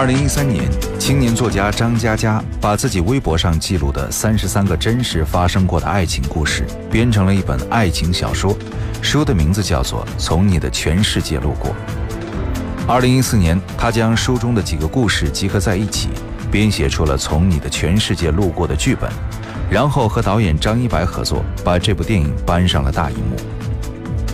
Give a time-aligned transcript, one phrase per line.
[0.00, 0.64] 二零一三年，
[0.98, 8.56] 青年作家张嘉佳把自己微博上记录的三十三个真实发生过的爱情故事，编成了一本爱情小说，
[9.02, 11.70] 书的名字叫做《从你的全世界路过》。
[12.88, 16.08] 二零一四年，他将书中的几个故事集合在一起，
[16.50, 19.12] 编写出了《从你的全世界路过》的剧本，
[19.70, 23.36] 然后和导演张一白合作，把这部电影搬上了大荧幕。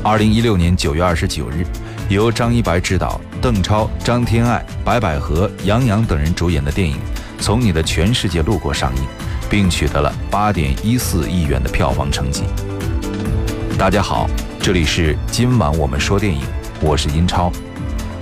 [0.05, 1.67] 二零一六年九月二十九日。
[2.09, 6.97] 由张一白执导，邓超、张天爱、白百合、杨洋等人主演的电影
[7.41, 9.03] 《从你的全世界路过》上映，
[9.51, 12.45] 并取得了八点一四亿元的票房成绩。
[13.77, 16.43] 大家好，这里是今晚我们说电影，
[16.81, 17.51] 我是英超。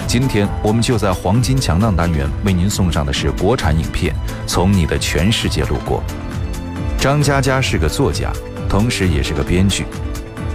[0.06, 4.14] 今天我们就在黄金强档单元为您送上的是国产影片
[4.46, 6.02] 《从你的全世界路过》。
[7.02, 8.32] 张嘉佳是个作家，
[8.66, 9.84] 同时也是个编剧。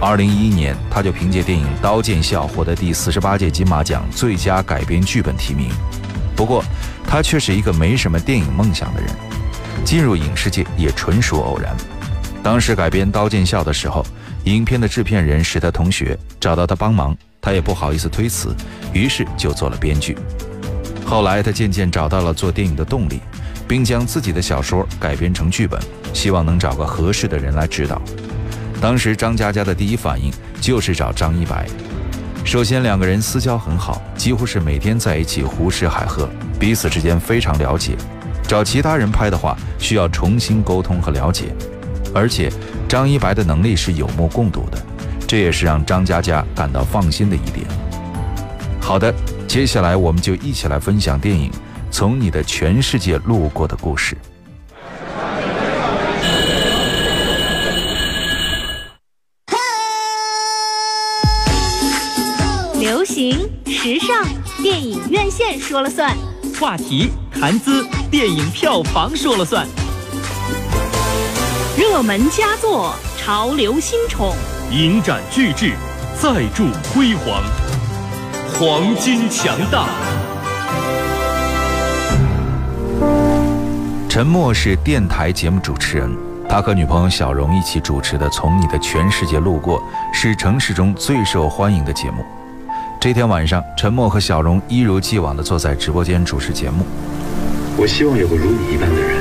[0.02, 5.68] 二零一一年，他就凭借电影《刀剑笑》获得第四十八届金马奖最佳改编剧本提名。
[6.34, 6.64] 不过，
[7.06, 9.10] 他却是一个没什么电影梦想的人，
[9.84, 11.76] 进入影视界也纯属偶然。
[12.42, 14.02] 当时改编《刀剑笑》的时候，
[14.44, 18.56] 影片的制片人是他同学，找到他帮忙，他也不好意思推辞，
[18.94, 20.16] 于是就做了编剧。
[21.04, 23.20] 后来，他渐渐找到了做电影的动力，
[23.68, 25.78] 并将自己的小说改编成剧本，
[26.14, 28.00] 希望能找个合适的人来指导。
[28.80, 31.66] 当时张嘉佳的第一反应就是找张一白。
[32.44, 36.28] 首先，两个人私交很好，几乎是每天在一起胡吃海喝，
[36.58, 37.94] 彼此之间非常了解。
[38.48, 41.54] 找其他人拍的话，需要重新沟通和了解。
[42.14, 42.50] 而且，
[42.88, 44.82] 张一白的能力是有目共睹的，
[45.28, 47.66] 这也是让张嘉佳感到放心的一点。
[48.80, 49.14] 好的，
[49.46, 51.50] 接下来我们就一起来分享电影
[51.90, 54.16] 《从你的全世界路过》的故事。
[64.62, 66.14] 电影院线说了算，
[66.60, 69.66] 话题谈资电影票房说了算，
[71.78, 74.34] 热门佳作潮流新宠，
[74.70, 75.72] 影展巨制
[76.20, 77.42] 再铸辉煌，
[78.52, 79.88] 黄金强大。
[84.10, 86.14] 陈默是电台节目主持人，
[86.46, 89.80] 他和女朋友小荣一起主持的《从你的全世界路过》
[90.12, 92.22] 是城市中最受欢迎的节目。
[93.00, 96.84] 这天晚上，陈默和小荣一如既往地坐在直播间主持节目。
[97.78, 99.16] 我希望有个如你一般的人，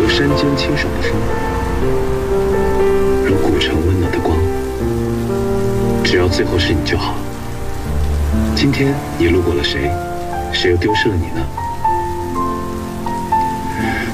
[0.00, 1.18] 如山间清爽的风，
[3.26, 4.38] 如古城温暖的光。
[6.04, 7.16] 只要最后是你就好。
[8.54, 9.90] 今天你路过了谁？
[10.52, 11.44] 谁又丢失了你呢？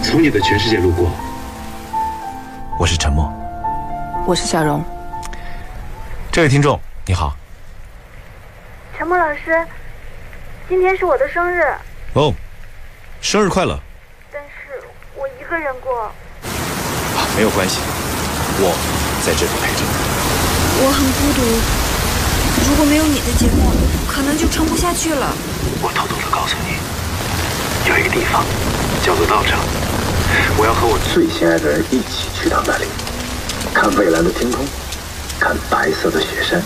[0.02, 1.10] 从你的全世界路过。
[2.78, 3.30] 我是陈默，
[4.26, 4.82] 我是小荣。
[6.32, 7.36] 这位听众，你好。
[8.97, 9.66] 陈默老师，
[10.69, 11.65] 今天是我的生日
[12.12, 12.32] 哦，
[13.21, 13.77] 生日快乐！
[14.32, 16.12] 但是我一个人过，啊，
[17.34, 17.81] 没有关系，
[18.60, 18.71] 我
[19.27, 19.91] 在这里陪着你。
[20.78, 21.43] 我很孤独，
[22.71, 23.72] 如果没有你的节目，
[24.06, 25.27] 可能就撑不下去了。
[25.83, 26.78] 我偷偷的告诉你，
[27.91, 28.44] 有一个地方
[29.04, 29.59] 叫做道场，
[30.56, 32.87] 我要和我最心爱的人一起去到那里，
[33.75, 34.65] 看蔚蓝的天空，
[35.41, 36.62] 看白色的雪山，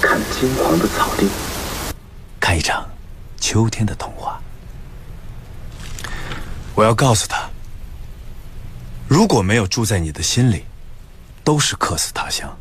[0.00, 1.28] 看金黄的草地。
[2.46, 2.88] 看一场
[3.40, 4.40] 秋天的童话。
[6.76, 7.50] 我要告诉他，
[9.08, 10.64] 如果没有住在你的心里，
[11.42, 12.56] 都是客死他乡。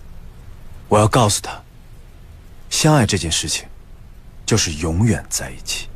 [0.87, 1.61] 我要告诉他，
[2.67, 3.67] 相爱这件事情，
[4.43, 5.87] 就是永远在一起。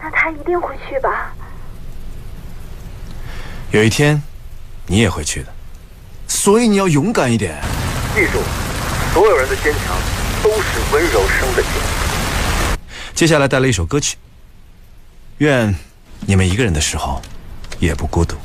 [0.00, 1.32] 那他一定会去吧？
[3.70, 4.20] 有一天，
[4.88, 5.52] 你也会去的。
[6.26, 7.54] 所以你要勇敢一点。
[8.12, 8.42] 记住，
[9.14, 9.96] 所有人的坚强
[10.42, 11.97] 都是温柔生的茧。
[13.18, 14.16] 接下来带来一首歌曲，
[15.38, 15.74] 愿
[16.20, 17.20] 你们一个人的时候
[17.80, 18.36] 也不孤独。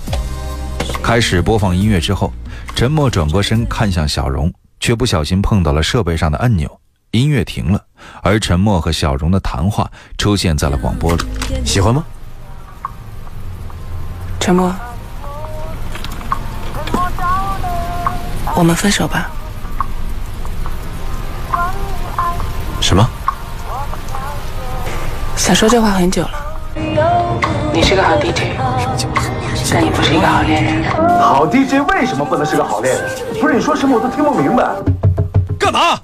[1.04, 2.34] 开始播放音乐之后，
[2.76, 6.80] 陈默转过身看向小荣，却不小心碰到了设备上的按钮，
[7.12, 7.86] 音乐停了，
[8.24, 11.24] 而陈默和小荣的谈话出现在了广播里。
[11.64, 12.04] 喜欢吗？
[14.40, 14.76] 陈默，
[18.56, 19.30] 我们分手吧。
[22.82, 23.08] 什么？
[25.44, 26.32] 想说这话很久了。
[27.74, 28.56] 你是个好 DJ，
[29.74, 30.90] 但你不是一个好恋人。
[31.20, 33.10] 好 DJ 为什么不能是个好恋人？
[33.42, 34.64] 不是你说什么我都听不明白。
[35.60, 36.00] 干嘛？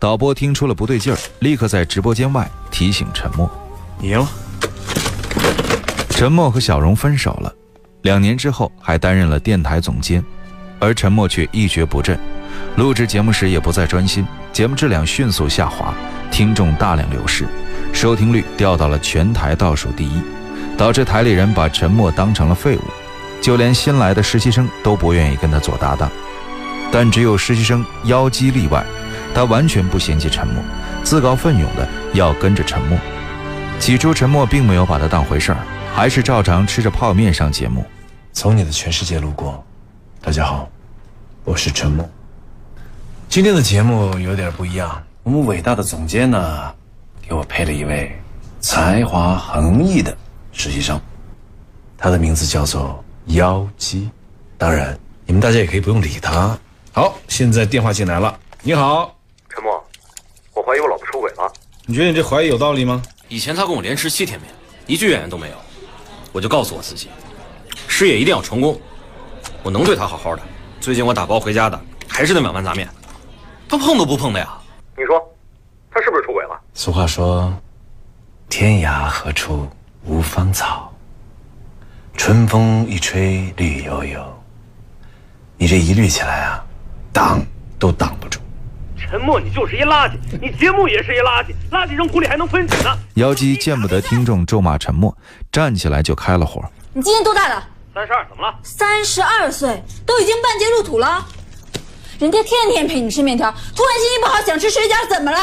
[0.00, 3.48] 导播听出了不对劲儿，立刻在直播间外提醒陈默
[4.02, 4.28] ：“你赢了。”
[6.10, 7.54] 陈默和小荣分手了，
[8.02, 10.24] 两年之后还担任了电台总监，
[10.80, 12.18] 而陈默却一蹶不振，
[12.74, 15.94] 录制节目时也不再专心，节目质量迅速下滑，
[16.32, 17.46] 听众大量流失。
[18.00, 20.22] 收听率掉到了全台倒数第一，
[20.74, 22.80] 导致台里人把陈默当成了废物，
[23.42, 26.10] 就连新来的实习生都不愿意跟他做搭档。
[26.90, 28.82] 但只有实习生妖姬例外，
[29.34, 30.64] 他完全不嫌弃陈默，
[31.04, 32.98] 自告奋勇的要跟着陈默。
[33.78, 35.58] 起初陈默并没有把他当回事儿，
[35.94, 37.84] 还是照常吃着泡面上节目。
[38.32, 39.62] 从你的全世界路过，
[40.22, 40.66] 大家好，
[41.44, 42.08] 我是陈默。
[43.28, 46.74] 今天的节目有点不一样，我们伟大的总监呢，
[47.30, 48.10] 给我配了一位
[48.58, 50.12] 才华横溢的
[50.50, 51.00] 实习生，
[51.96, 54.10] 他的名字叫做妖姬。
[54.58, 56.58] 当然，你们大家也可以不用理他。
[56.92, 58.36] 好，现在电话进来了。
[58.62, 59.16] 你好，
[59.48, 59.80] 陈默，
[60.54, 61.52] 我怀疑我老婆出轨了。
[61.86, 63.00] 你觉得你这怀疑有道理吗？
[63.28, 64.52] 以前他跟我连吃七天面，
[64.88, 65.56] 一句怨言都没有，
[66.32, 67.10] 我就告诉我自己，
[67.86, 68.76] 事业一定要成功，
[69.62, 70.42] 我能对他好好的。
[70.80, 72.88] 最近我打包回家的还是那碗豌杂面，
[73.68, 74.60] 他碰都不碰的呀。
[74.98, 75.16] 你说，
[75.92, 76.60] 他是不是出轨了？
[76.82, 77.52] 俗话说，
[78.48, 79.68] 天涯何处
[80.02, 80.90] 无芳草，
[82.14, 84.42] 春风一吹绿油油。
[85.58, 86.64] 你这一绿起来啊，
[87.12, 87.44] 挡
[87.78, 88.40] 都挡不住。
[88.96, 92.98] 沉默，你就是一垃圾，你节目也是一垃圾，垃圾扔湖里还能分解呢。
[93.16, 95.14] 妖姬见不得听众咒骂沉默，
[95.52, 96.64] 站起来就开了火。
[96.94, 97.62] 你今年多大了？
[97.92, 98.58] 三十二，怎么了？
[98.62, 101.26] 三十二岁，都已经半截入土了。
[102.18, 105.38] 人家天天陪你吃面条，突然心情不好想吃水饺，怎么了？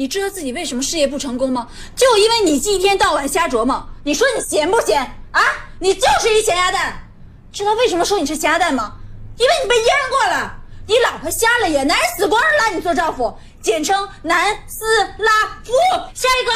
[0.00, 1.68] 你知道自己为什么事业不成功吗？
[1.94, 3.86] 就因为你一天到晚瞎琢磨。
[4.02, 4.98] 你说你闲不闲
[5.30, 5.42] 啊？
[5.78, 7.06] 你就是一咸鸭蛋。
[7.52, 8.94] 知道为什么说你是咸鸭蛋吗？
[9.36, 10.56] 因为你被阉过了。
[10.86, 14.86] 你老婆瞎了眼，男人死光了拉你做丈夫，简称男斯
[15.18, 15.70] 拉夫。
[16.14, 16.52] 下一个。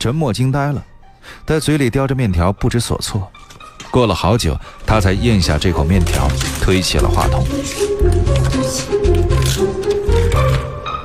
[0.00, 0.82] 陈默惊呆了，
[1.46, 3.30] 在嘴里叼着面条，不知所措。
[3.92, 6.26] 过了好久，他才咽下这口面条，
[6.60, 7.46] 推起了话筒。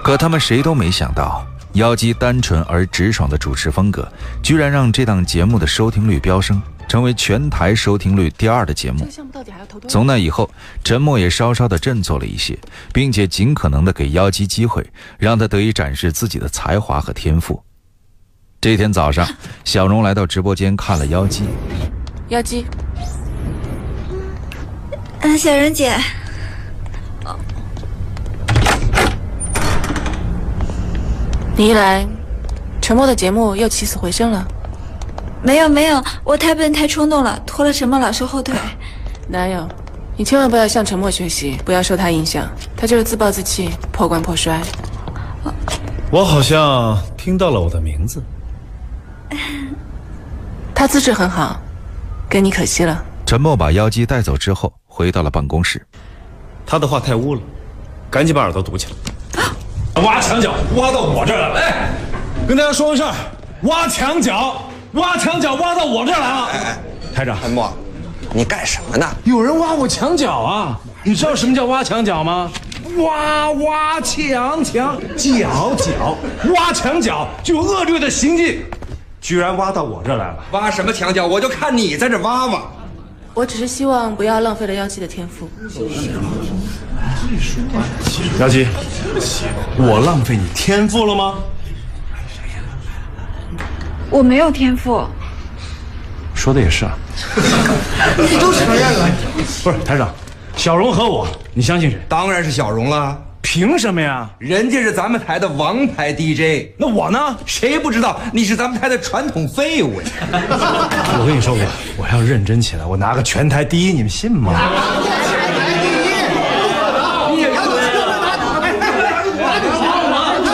[0.04, 4.08] 可他们谁都没想到，妖姬单纯而直爽的主持风格，
[4.44, 9.08] 居然让这档节目的收听率飙升，成为全台收听率第二的节目。
[9.88, 10.48] 从那以后，
[10.84, 12.58] 陈默也稍稍的振作了一些，
[12.94, 14.86] 并且尽可能的给妖姬机会，
[15.18, 17.64] 让他得以展示自己的才华和天赋。
[18.62, 19.28] 这天早上，
[19.66, 21.44] 小荣来到直播间看了妖姬。
[22.30, 22.66] 妖姬，
[25.22, 25.98] 嗯，小荣姐，
[31.56, 32.04] 你一来，
[32.82, 34.44] 陈默的节目又起死回生了。
[35.44, 38.56] 没有没有，我太笨太冲动了，拖了陈默老师后腿。
[39.28, 39.68] 哪有？
[40.18, 44.60] 你千万不要向陈默学习，不要受他影响，他就是自暴自弃、破罐破摔。
[46.10, 48.24] 我好像听到了我的名字。
[50.74, 51.62] 他资质很好，
[52.28, 53.04] 跟你可惜了。
[53.28, 55.86] 陈默把妖姬带走之后，回到了办公室。
[56.66, 57.42] 他的话太污了，
[58.10, 58.94] 赶紧把耳朵堵起来。
[60.02, 61.60] 挖墙脚，挖到我这儿来了！
[61.60, 61.90] 哎，
[62.48, 63.14] 跟大家说个事儿，
[63.64, 64.64] 挖墙脚，
[64.94, 66.46] 挖墙脚，挖到我这儿来了。
[66.52, 66.78] 哎哎，
[67.16, 67.72] 台长，韩默，
[68.34, 69.08] 你干什么呢？
[69.24, 70.80] 有人挖我墙角啊！
[71.04, 72.52] 你知道什么叫挖墙脚吗？
[72.98, 76.18] 挖挖墙墙角角，
[76.54, 78.64] 挖墙角就有恶劣的行径，
[79.22, 80.38] 居然挖到我这儿来了。
[80.52, 81.26] 挖什么墙角？
[81.26, 82.62] 我就看你在这挖挖。
[83.34, 85.50] 我只是希望不要浪费了妖姬的天赋。
[88.40, 88.68] 妖姬，
[89.78, 91.36] 我浪费你天赋了吗？
[94.10, 95.04] 我没有天赋。
[96.36, 96.92] 说的也是啊。
[98.18, 99.10] 你都承认了。
[99.64, 100.14] 不是台长，
[100.56, 102.00] 小荣和我，你相信谁？
[102.10, 103.18] 当然是小荣了。
[103.42, 104.30] 凭什么呀？
[104.40, 106.70] 人家是咱们台的王牌 DJ。
[106.78, 107.38] 那我呢？
[107.46, 110.08] 谁不知道你是咱们台的传统废物呀？
[111.20, 111.64] 我跟你说过，
[111.98, 114.54] 我要认真起来，我拿个全台第一，你们信吗？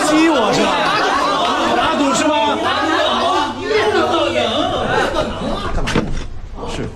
[0.09, 0.71] 激我是吧？
[1.77, 2.35] 打赌是吗？
[6.75, 6.89] 是，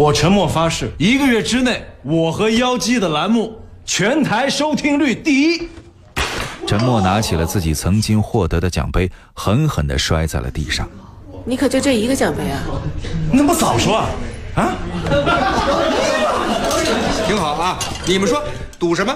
[0.00, 5.68] 我沉默发誓，一个月之内，我和妖姬的栏目全台收听率第一。
[6.66, 10.88] 陈默拿起了自己曾经获得的奖杯，狠狠地摔在了地上。
[11.44, 12.62] 你可就这一个奖杯啊？
[13.30, 14.08] 你怎么不早说啊？
[14.54, 14.72] 啊？
[17.26, 17.78] 挺好啊！
[18.06, 18.42] 你们说
[18.78, 19.14] 赌什么？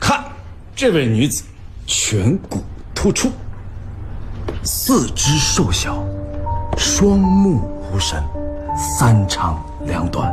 [0.00, 0.24] 看，
[0.74, 1.44] 这位女子
[1.86, 3.30] 颧骨突出，
[4.64, 6.04] 四肢瘦小，
[6.76, 7.60] 双目
[7.92, 8.22] 无神，
[8.76, 10.32] 三长两短，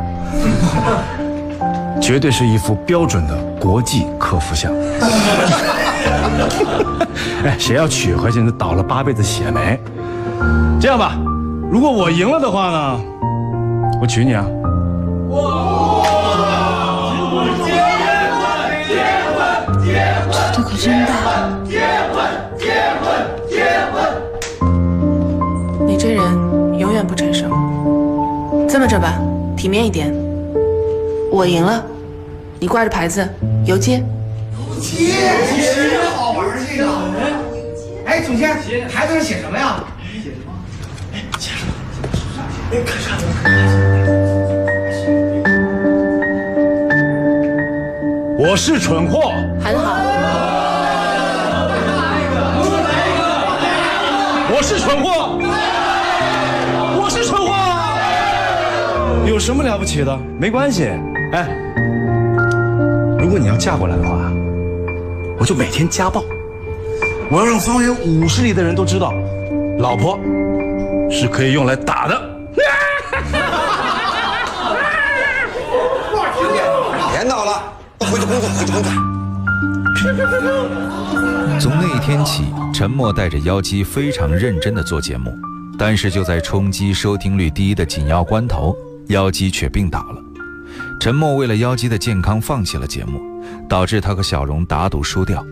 [1.99, 4.71] 绝对是一副标准的国际客服相。
[7.43, 9.79] 哎，谁要娶回去，那倒了八辈子血霉。
[10.79, 11.17] 这样吧，
[11.71, 12.99] 如果我赢了的话呢，
[13.99, 14.45] 我娶你啊。
[20.69, 21.49] 可真大。
[21.67, 21.79] 结
[22.13, 22.69] 婚，结
[23.01, 23.09] 婚，
[23.49, 23.97] 结婚。
[25.87, 26.21] 你这人
[26.77, 27.47] 永远不成熟。
[28.69, 29.19] 这么着吧，
[29.57, 30.13] 体面一点。
[31.31, 31.83] 我赢了，
[32.59, 33.27] 你挂着牌子
[33.65, 34.03] 游街。
[34.55, 35.97] 游街，游街。
[36.15, 36.87] 好玩这个。
[38.05, 38.55] 哎，总监，
[38.93, 39.83] 牌子上写什么呀？
[40.21, 40.53] 写什么？
[41.13, 41.73] 哎，写什么？
[42.73, 43.17] 哎，看啥？
[48.37, 50.08] 我是蠢货，很好。
[59.39, 60.19] 有什么了不起的？
[60.37, 60.89] 没关系。
[61.31, 61.47] 哎，
[63.17, 64.29] 如果你要嫁过来的话，
[65.39, 66.21] 我就每天家暴，
[67.31, 69.13] 我要让方圆五十里的人都知道，
[69.77, 70.19] 老婆
[71.09, 72.21] 是可以用来打的。
[77.13, 77.63] 别闹了。
[78.11, 78.91] 回去工作，回去工作。
[81.61, 82.43] 从那一天起，
[82.73, 85.33] 陈默带着妖姬非常认真的做节目，
[85.77, 88.75] 但是就在冲击收听率第一的紧要关头，
[89.09, 90.21] 妖姬却病倒了。
[90.99, 93.21] 陈默为了妖姬的健康放弃了节目，
[93.67, 95.45] 导致他和小荣打赌输掉。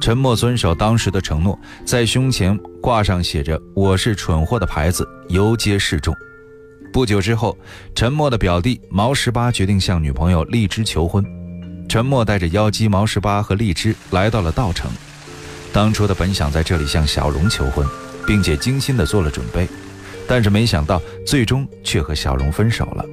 [0.00, 6.14] 陈默遵守当时的承诺，在胸前挂上写着“我是蠢货”的牌子，游街示众。
[6.92, 7.56] 不久之后，
[7.94, 11.24] 陈默的表弟毛十八决定向女朋友荔枝求婚。
[11.88, 14.90] 陈默带着妖姬毛十八和荔枝来到了稻城。
[15.72, 17.86] 当初他本想在这里向小荣求婚，
[18.26, 19.68] 并且精心地做了准备，
[20.26, 23.04] 但是没想到最终却和小荣分手了。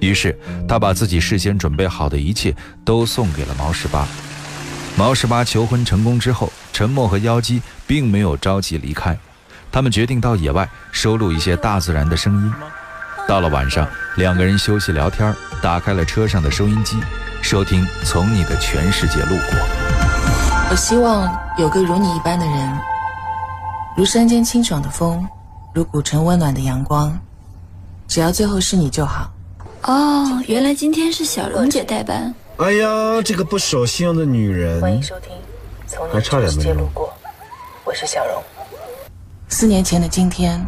[0.00, 4.06] 于是他把自己事先准备好的一切都送给了毛十八。
[4.96, 9.16] 毛十八求婚成功之后，陈默和妖姬并没有着急离开，
[9.70, 12.52] 他们决定到野外收录一些大自然的声音。
[13.28, 13.86] 到了晚上，
[14.16, 16.96] 两个人休息聊天，打开了车上的收音机。
[17.42, 19.36] 收听《从你的全世界路过》。
[20.70, 22.78] 我希望有个如你一般的人，
[23.96, 25.24] 如山间清爽的风，
[25.76, 27.14] 如古城温暖的阳光。
[28.08, 29.30] 只要最后是你就好。
[29.82, 32.34] 哦，原来今天是小荣姐代班。
[32.56, 34.80] 哎呀，这个不守信用的女人！
[34.80, 35.30] 欢迎收听
[35.86, 37.08] 《从你的全世界路过》，
[37.84, 38.42] 我是小荣。
[39.48, 40.58] 四年前的今天，《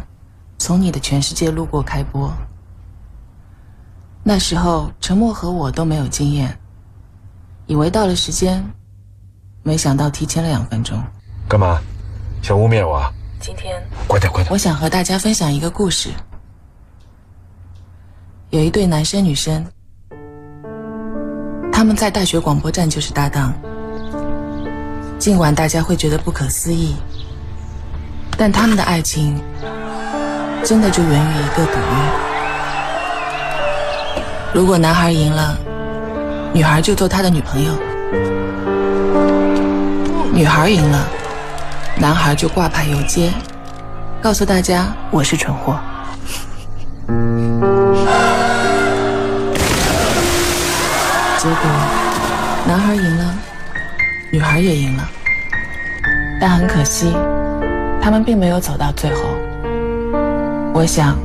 [0.59, 2.31] 从你的全世界路过》开播。
[4.21, 6.55] 那时候，陈默和我都没有经验。
[7.65, 8.63] 以为到了时间，
[9.63, 11.01] 没想到提前了两分钟。
[11.47, 11.81] 干嘛？
[12.43, 13.11] 想污蔑我？
[13.39, 14.51] 今天，快点快点！
[14.51, 16.09] 我想和大家分享一个故事。
[18.49, 19.65] 有一对男生女生，
[21.71, 23.53] 他们在大学广播站就是搭档。
[25.17, 26.95] 尽管大家会觉得不可思议，
[28.37, 29.41] 但他们的爱情
[30.63, 32.11] 真的就源于一个赌约。
[34.53, 35.57] 如果男孩赢了。
[36.51, 37.71] 女孩就做他的女朋友，
[40.33, 41.07] 女孩赢了，
[42.01, 43.29] 男孩就挂牌游街，
[44.21, 45.77] 告诉大家我是蠢货。
[51.37, 51.59] 结果，
[52.65, 53.35] 男孩赢了，
[54.31, 55.03] 女孩也赢了，
[56.39, 57.13] 但很可惜，
[58.01, 59.23] 他们并没有走到最后。
[60.73, 61.17] 我想，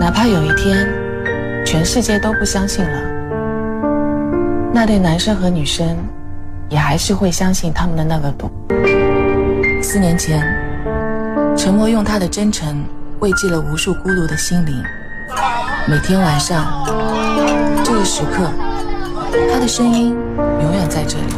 [0.00, 0.88] 哪怕有一天，
[1.66, 3.00] 全世界都不相信了。
[4.72, 5.94] 那对男生和女生，
[6.70, 8.50] 也还是会相信他们的那个赌。
[9.80, 10.42] 四年前，
[11.56, 12.84] 陈默用他的真诚
[13.20, 14.74] 慰藉了无数孤独的心灵。
[15.86, 16.84] 每天晚上，
[17.84, 18.50] 这个时刻，
[19.52, 20.16] 他的声音
[20.62, 21.34] 永远在这里，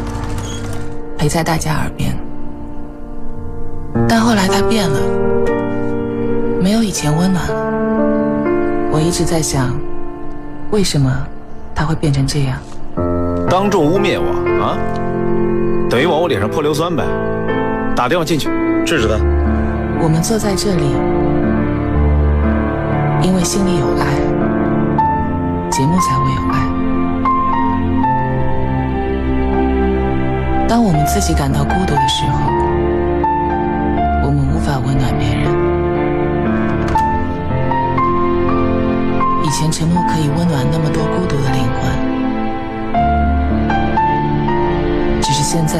[1.16, 2.16] 陪在大家耳边。
[4.08, 4.98] 但后来他变了，
[6.60, 7.54] 没有以前温暖了。
[8.90, 9.78] 我一直在想，
[10.70, 11.10] 为什么
[11.74, 12.58] 他会变成这样？
[13.48, 14.76] 当众污蔑我啊，
[15.88, 17.04] 等于往我脸上泼硫酸呗！
[18.00, 18.48] 打电话进去，
[18.82, 19.14] 制止他。
[20.02, 20.84] 我们坐在这里，
[23.22, 24.06] 因为心里有爱，
[25.68, 26.64] 节目才会有爱。
[30.66, 32.50] 当我们自己感到孤独的时候，
[34.24, 35.44] 我们无法温暖别人。
[39.44, 41.92] 以前沉默可以温暖那么多孤独的灵魂。
[45.20, 45.78] 只是现在，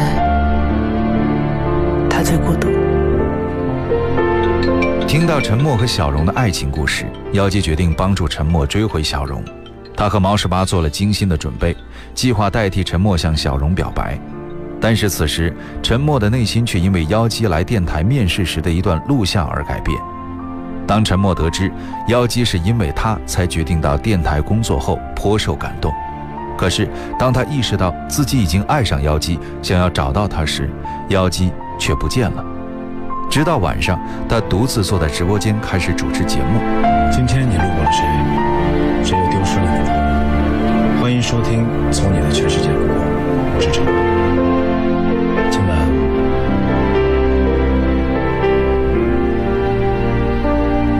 [2.23, 2.69] 最孤独。
[5.07, 9.43] 听到陈默和小荣的爱情故事，妖姬决定帮助陈默追回小荣。
[9.97, 11.77] 他和毛十八做了精心的准备，
[12.15, 14.19] 计划代替陈默向小荣表白。
[14.81, 19.99] 但是此时，陈默的内心却因为妖姬来电台面试时的一段录像而改变。
[20.87, 21.71] 当陈默得知
[22.09, 25.93] 妖姬是因为他才决定到电台工作后，颇受感动。
[26.57, 30.71] 可是当他意识到自己已经爱上妖姬，想要找到她时，
[31.09, 32.45] 妖姬却不见了。
[33.31, 36.61] 直到晚上，他独自坐在直播间开始主持节目。
[37.11, 38.05] 今天你路过了谁？
[39.03, 41.01] 谁又丢失了你？
[41.01, 42.95] 欢迎收听《从你的全世界路过》，
[43.57, 43.83] 我是陈。
[45.51, 45.71] 今晚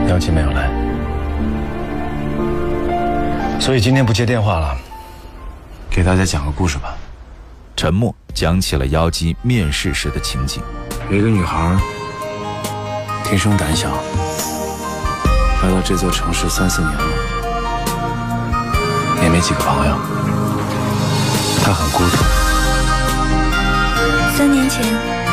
[0.09, 0.67] 妖姬没有来，
[3.59, 4.75] 所以今天不接电话了。
[5.89, 6.95] 给大家讲个故事吧。
[7.81, 10.61] 沉默讲起了妖姬面试时的情景。
[11.09, 11.75] 有一个女孩。
[13.23, 13.89] 天生胆小，
[15.63, 17.01] 来到这座城市三四年了，
[19.23, 19.95] 也没几个朋友。
[21.63, 22.17] 她很孤独。
[24.37, 24.83] 三年前，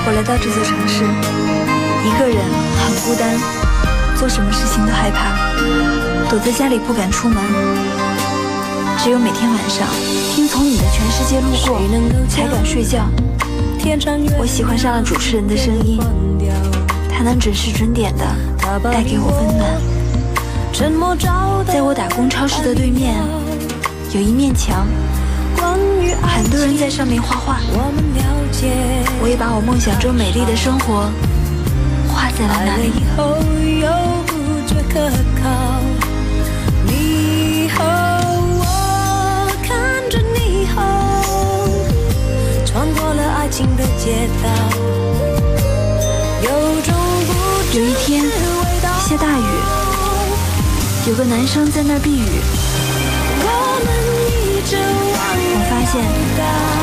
[0.07, 2.43] 我来到这座城市，一个人，
[2.83, 3.39] 很孤单，
[4.17, 5.37] 做什么事情都害怕，
[6.31, 7.37] 躲在家里不敢出门，
[8.99, 9.87] 只有每天晚上
[10.35, 11.81] 听从你的全世界路过
[12.29, 13.09] 才敢睡觉。
[14.39, 16.01] 我喜欢上了主持人的声音。
[17.09, 18.25] 他能准时准点的
[18.83, 19.71] 带给我温暖。
[21.65, 23.15] 在我打工超市的对面，
[24.13, 24.87] 有一面墙，
[25.57, 27.61] 很多人在上面画画。
[29.23, 31.11] 我也把我梦想中美丽的生活
[32.09, 32.93] 画在了那里。
[49.21, 49.43] 大雨，
[51.09, 52.23] 有个男生在那儿避雨。
[55.51, 56.01] 我发现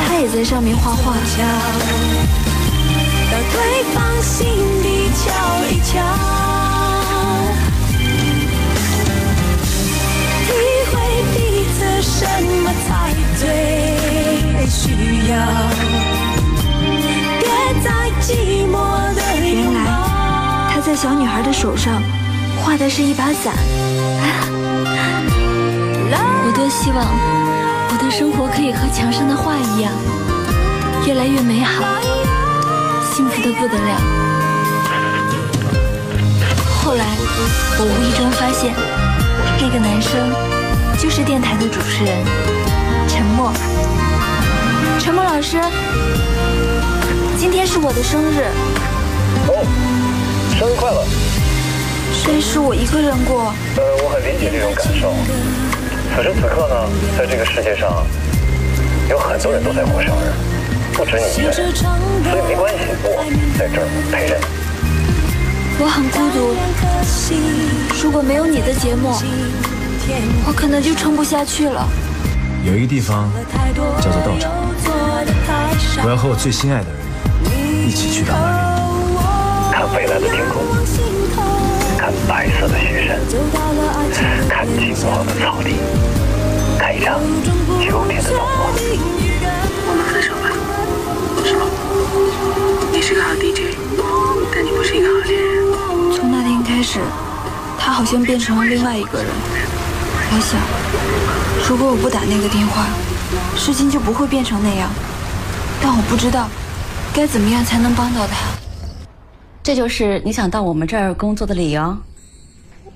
[0.06, 1.14] 他也在上面画画。
[3.30, 4.46] 到对方心
[4.82, 5.24] 底瞧
[5.70, 5.92] 一瞧，
[10.46, 10.48] 体
[10.92, 10.94] 会
[11.32, 11.36] 彼
[11.72, 12.16] 此什
[12.62, 12.88] 么才
[13.38, 13.40] 最
[14.68, 14.74] 需
[15.30, 15.32] 要。
[17.40, 17.44] 别
[17.82, 17.86] 再
[18.20, 18.26] 寂
[18.70, 18.74] 寞
[19.14, 19.86] 的拥抱。
[20.84, 22.00] 在小女孩的手上
[22.66, 23.54] 画的是一把伞。
[26.48, 27.06] 我多希望
[27.90, 29.92] 我的生活可以和墙上的画一样，
[31.06, 31.84] 越来越美好，
[33.14, 34.00] 幸福的不得了。
[36.82, 37.04] 后来
[37.78, 38.74] 我无意中发现，
[39.60, 40.10] 那个男生
[40.98, 42.18] 就是电台的主持人
[43.06, 43.52] 陈默。
[44.98, 45.60] 陈默老师，
[47.38, 48.42] 今天是我的生日。
[49.46, 49.54] 哦。
[50.58, 51.04] 生日快乐！
[52.16, 53.52] 生日是我一个人过。
[53.76, 55.12] 呃，我很理解这种感受。
[56.14, 58.06] 此时此刻呢，在这个世界上，
[59.10, 60.32] 有很多人都在过生日，
[60.94, 61.74] 不止你一个人。
[61.76, 63.22] 所以没关系，我
[63.58, 64.44] 在这儿陪着你。
[65.78, 66.56] 我很孤独。
[68.02, 69.14] 如果没有你的节目，
[70.46, 71.86] 我可能就撑不下去了。
[72.64, 73.30] 有一个地方
[74.00, 74.52] 叫做道场，
[76.02, 76.96] 我要和我最心爱的人
[77.86, 78.56] 一起去到那里。
[79.70, 80.62] 看蔚蓝的天空，
[82.06, 83.18] 看白色的雪山，
[84.48, 85.74] 看金黄的草地，
[86.78, 87.18] 看一场
[87.82, 88.46] 秋天的灯光。
[89.88, 90.46] 我们分手吧，
[91.44, 91.66] 是吗？
[92.92, 93.74] 你是个好 DJ，
[94.54, 95.64] 但你不是一个好恋人。
[96.14, 97.00] 从那天开始，
[97.76, 99.26] 他好像变成了另外一个人。
[100.30, 100.60] 我想，
[101.68, 102.86] 如果我不打那个电话，
[103.56, 104.88] 事情就不会变成那样。
[105.82, 106.48] 但我不知道
[107.12, 108.55] 该怎么样才能帮到他。
[109.66, 111.98] 这就是你想到我们这儿工作的理由。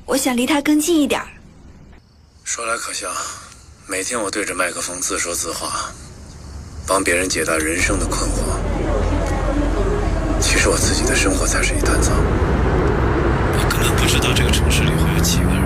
[0.06, 1.20] 我想离他更近一点。
[2.44, 3.09] 说来可笑，
[3.88, 5.90] 每天我对着麦克风自说自话，
[6.87, 8.56] 帮别人解答人生的困惑。
[10.40, 12.12] 其实我自己的生活才是一团糟。
[12.12, 15.61] 我根本不知道这个城市里会有几个人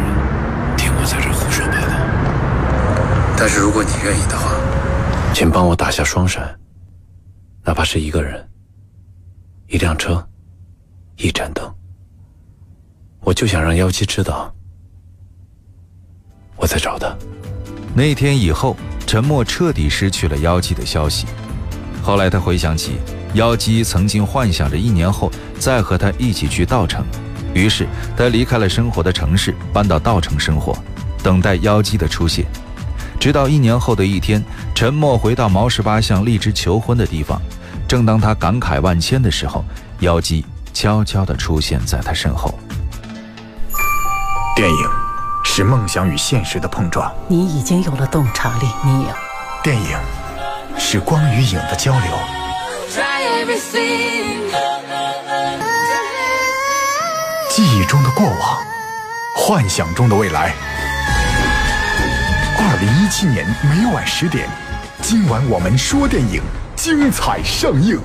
[0.78, 3.36] 听我在这胡说八道。
[3.36, 4.54] 但是如果你愿意的话，
[5.34, 6.58] 请帮我打下双闪，
[7.62, 8.48] 哪怕是一个人，
[9.66, 10.26] 一辆车。
[11.16, 11.64] 一盏灯，
[13.20, 14.52] 我就想让妖姬知道
[16.56, 17.14] 我在找她。
[17.94, 21.26] 那天以后，沉默彻底失去了妖姬的消息。
[22.02, 22.96] 后来他回想起，
[23.34, 27.04] 妖姬曾经幻想着一年后再和他一起去稻城，
[27.54, 30.76] 于是他离开了生活的城市，搬到稻城生活，
[31.22, 32.44] 等待妖姬的出现。
[33.20, 34.42] 直到一年后的一天，
[34.74, 37.40] 沉默回到毛十八向荔枝求婚的地方，
[37.86, 39.64] 正当他感慨万千的时候，
[40.00, 40.44] 妖姬。
[40.74, 42.52] 悄悄地出现在他身后。
[44.56, 44.90] 电影
[45.44, 47.10] 是梦想与现实的碰撞。
[47.28, 49.08] 你已经有了洞察力，你有。
[49.62, 49.98] 电影
[50.76, 52.10] 是光与影的交流。
[57.48, 58.58] 记忆中的过往，
[59.36, 60.52] 幻想中的未来。
[62.58, 64.48] 二零一七年每晚十点，
[65.00, 66.42] 今晚我们说电影，
[66.74, 68.00] 精彩上映。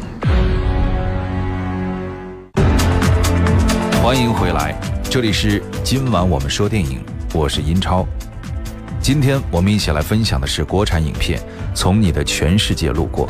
[4.09, 6.99] 欢迎回来，这里是今晚我们说电影，
[7.31, 8.03] 我是英超。
[8.99, 11.39] 今天我们一起来分享的是国产影片
[11.75, 13.27] 《从你的全世界路过》。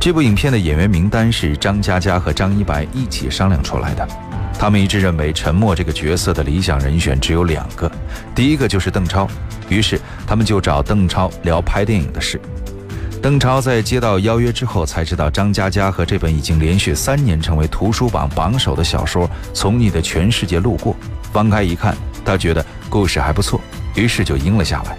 [0.00, 4.08] 这部影片的演员名单是张嘉佳和张一白一起商量出来的。
[4.58, 7.92] 他们一致认为陈默这个角色的理想人选只有两个，
[8.34, 9.28] 第一个就是邓超。
[9.68, 12.40] 于是他们就找邓超聊拍电影的事。
[13.22, 20.94] 邓超在接到邀约之后，才知道张嘉佳和这本已经连续三年成为图书榜榜首的小说《从你的全世界路过》。
[21.30, 23.60] 翻开一看，他觉得故事还不错。
[23.94, 24.96] 于是就应了下来。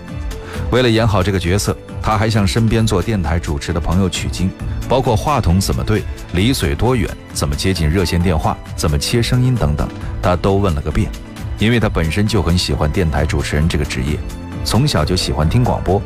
[0.70, 4.52] 为了演好这个角色，他还向身边做电台主持的朋友取经，
[4.88, 6.04] 包括话筒怎么对、
[6.34, 9.90] 离嘴多远、怎么接近热线电话、怎么切声音等等，
[10.22, 11.10] 他都问了个遍。
[11.58, 14.18] 因为他本身就很喜欢电台主持人这个职业，
[14.64, 16.00] 从小就喜欢听广播，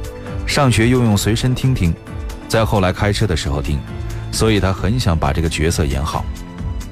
[0.46, 1.94] 上学又用随身听听，
[2.48, 3.80] 在后来开车的时候听，
[4.32, 6.24] 所以他很想把这个角色演好。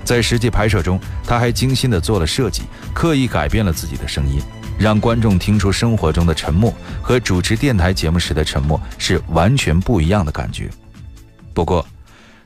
[0.03, 2.63] 在实际拍摄中，他还精心地做了设计，
[2.93, 4.41] 刻意改变了自己的声音。
[4.79, 10.67] 让观众听出生活中的沉默和主持电台节目时的沉默是完全不一样的感觉。
[11.53, 11.85] 不过，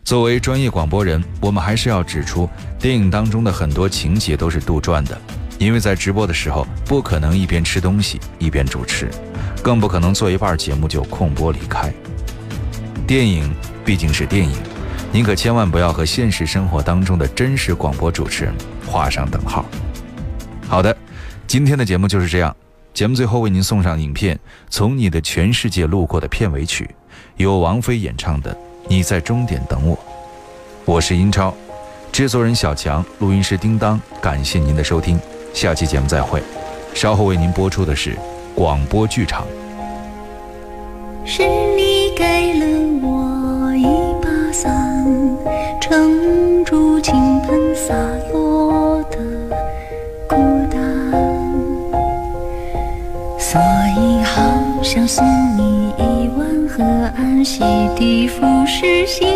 [0.04, 5.20] 作为专业广播人，我们还是要指出，电影当中的很多情节都是杜撰的，
[5.58, 9.10] 因为在直播的时候不可能一边吃东西一边主持，
[9.62, 11.94] 更不可能做一半节目就空播离开。
[13.06, 13.54] 电影
[13.86, 14.56] 毕竟是电影，
[15.12, 18.54] 您可千万不要和现实生活当中的真实广播主持人
[18.86, 19.66] 画上等号。
[20.68, 20.96] 好的。
[21.48, 22.54] 今天的节目就是这样。
[22.94, 24.36] 节目最后为您送上影片
[24.70, 26.94] 《从你的全世界路过》的片尾曲，
[27.38, 28.54] 由王菲演唱的
[28.90, 29.96] 《你在终点等我》。
[30.84, 31.56] 我是英超，
[32.12, 33.98] 制作人小强，录音师叮当。
[34.22, 35.18] 感谢您的收听，
[35.54, 36.44] 下期节目再会。
[36.94, 38.18] 稍后为您播出的是
[38.58, 39.46] 广播剧场。
[41.24, 41.44] 是
[41.76, 42.24] 你给
[42.56, 42.66] 了
[43.04, 43.86] 我一
[44.20, 44.74] 把伞，
[45.80, 47.94] 撑住倾盆洒
[48.34, 49.18] 落的
[50.28, 50.38] 孤
[50.72, 50.82] 单。
[53.38, 53.62] 所
[53.96, 54.42] 以，好
[54.82, 55.24] 想送
[55.56, 56.84] 你一碗河
[57.16, 57.62] 岸洗
[57.96, 59.28] 涤腐蚀心